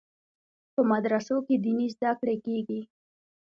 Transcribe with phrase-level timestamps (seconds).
[0.73, 2.81] په مدرسو کې دیني زده کړې کیږي.